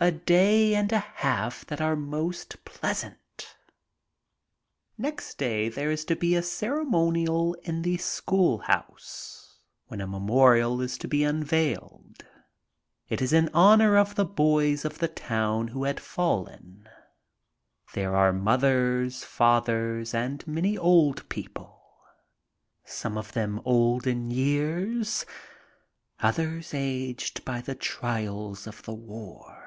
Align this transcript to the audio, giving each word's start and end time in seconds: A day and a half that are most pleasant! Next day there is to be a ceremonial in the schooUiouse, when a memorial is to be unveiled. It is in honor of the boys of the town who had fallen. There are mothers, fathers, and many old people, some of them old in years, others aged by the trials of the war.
A 0.00 0.10
day 0.10 0.74
and 0.74 0.92
a 0.92 0.98
half 0.98 1.64
that 1.64 1.80
are 1.80 1.96
most 1.96 2.62
pleasant! 2.66 3.56
Next 4.98 5.38
day 5.38 5.70
there 5.70 5.90
is 5.90 6.04
to 6.04 6.14
be 6.14 6.34
a 6.34 6.42
ceremonial 6.42 7.54
in 7.62 7.80
the 7.80 7.96
schooUiouse, 7.96 9.46
when 9.86 10.02
a 10.02 10.06
memorial 10.06 10.82
is 10.82 10.98
to 10.98 11.08
be 11.08 11.24
unveiled. 11.24 12.22
It 13.08 13.22
is 13.22 13.32
in 13.32 13.48
honor 13.54 13.96
of 13.96 14.14
the 14.14 14.26
boys 14.26 14.84
of 14.84 14.98
the 14.98 15.08
town 15.08 15.68
who 15.68 15.84
had 15.84 16.00
fallen. 16.00 16.86
There 17.94 18.14
are 18.14 18.30
mothers, 18.32 19.24
fathers, 19.24 20.12
and 20.12 20.46
many 20.46 20.76
old 20.76 21.26
people, 21.30 21.82
some 22.84 23.16
of 23.16 23.32
them 23.32 23.58
old 23.64 24.06
in 24.06 24.30
years, 24.30 25.24
others 26.20 26.72
aged 26.74 27.42
by 27.46 27.62
the 27.62 27.74
trials 27.74 28.66
of 28.66 28.82
the 28.82 28.92
war. 28.92 29.62